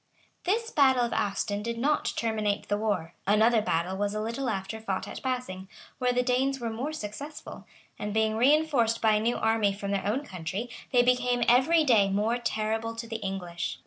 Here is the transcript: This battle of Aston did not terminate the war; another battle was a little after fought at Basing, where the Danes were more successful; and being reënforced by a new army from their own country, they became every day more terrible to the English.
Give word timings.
This 0.45 0.71
battle 0.71 1.03
of 1.05 1.13
Aston 1.13 1.61
did 1.61 1.77
not 1.77 2.11
terminate 2.17 2.67
the 2.69 2.75
war; 2.79 3.13
another 3.27 3.61
battle 3.61 3.95
was 3.95 4.15
a 4.15 4.19
little 4.19 4.49
after 4.49 4.79
fought 4.81 5.07
at 5.07 5.21
Basing, 5.21 5.69
where 5.99 6.11
the 6.11 6.23
Danes 6.23 6.59
were 6.59 6.71
more 6.71 6.91
successful; 6.91 7.65
and 7.99 8.11
being 8.11 8.33
reënforced 8.33 8.99
by 8.99 9.11
a 9.13 9.19
new 9.19 9.37
army 9.37 9.71
from 9.73 9.91
their 9.91 10.07
own 10.07 10.25
country, 10.25 10.71
they 10.91 11.03
became 11.03 11.43
every 11.47 11.83
day 11.83 12.09
more 12.09 12.39
terrible 12.39 12.95
to 12.95 13.07
the 13.07 13.17
English. 13.17 13.77